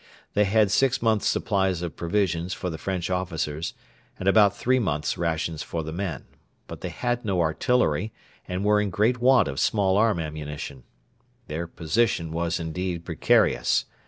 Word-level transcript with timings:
They 0.33 0.45
had 0.45 0.71
six 0.71 0.99
months' 0.99 1.27
supplies 1.27 1.83
of 1.83 1.95
provisions 1.95 2.55
for 2.55 2.71
the 2.71 2.79
French 2.79 3.11
officers, 3.11 3.75
and 4.17 4.27
about 4.27 4.57
three 4.57 4.79
months' 4.79 5.15
rations 5.15 5.61
for 5.61 5.83
the 5.83 5.91
men; 5.91 6.25
but 6.65 6.81
they 6.81 6.89
had 6.89 7.23
no 7.23 7.39
artillery, 7.39 8.11
and 8.47 8.65
were 8.65 8.81
in 8.81 8.89
great 8.89 9.19
want 9.21 9.47
of 9.47 9.59
small 9.59 9.97
arm 9.97 10.17
ammunition. 10.19 10.85
Their 11.45 11.67
position 11.67 12.31
was 12.31 12.59
indeed 12.59 13.05
precarious. 13.05 13.85